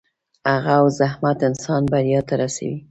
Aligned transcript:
هڅه 0.63 0.73
او 0.79 0.85
زحمت 0.99 1.37
انسان 1.49 1.81
بریا 1.91 2.19
ته 2.27 2.33
رسوي. 2.41 2.75